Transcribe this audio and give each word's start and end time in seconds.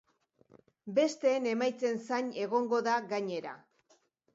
Besteen 1.01 1.47
emaitzen 1.53 2.03
zain 2.09 2.35
egongo 2.49 2.85
da, 2.93 3.01
gainera. 3.17 3.59